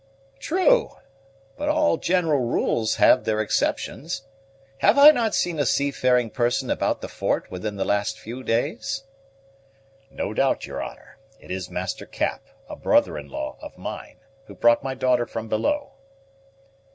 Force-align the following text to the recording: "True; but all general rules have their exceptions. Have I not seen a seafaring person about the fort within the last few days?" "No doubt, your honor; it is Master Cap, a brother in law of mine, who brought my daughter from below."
"True; 0.39 0.95
but 1.57 1.69
all 1.69 1.97
general 1.97 2.39
rules 2.39 2.95
have 2.95 3.23
their 3.23 3.39
exceptions. 3.39 4.23
Have 4.79 4.97
I 4.97 5.11
not 5.11 5.35
seen 5.35 5.59
a 5.59 5.65
seafaring 5.67 6.31
person 6.31 6.71
about 6.71 7.01
the 7.01 7.07
fort 7.07 7.51
within 7.51 7.75
the 7.75 7.85
last 7.85 8.17
few 8.17 8.41
days?" 8.43 9.03
"No 10.09 10.33
doubt, 10.33 10.65
your 10.65 10.81
honor; 10.81 11.19
it 11.39 11.51
is 11.51 11.69
Master 11.69 12.07
Cap, 12.07 12.41
a 12.67 12.75
brother 12.75 13.15
in 13.15 13.27
law 13.29 13.57
of 13.61 13.77
mine, 13.77 14.17
who 14.47 14.55
brought 14.55 14.83
my 14.83 14.95
daughter 14.95 15.27
from 15.27 15.47
below." 15.47 15.91